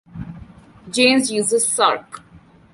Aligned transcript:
Jane's 0.89 1.31
uses 1.31 1.67
'Sark'. 1.67 2.23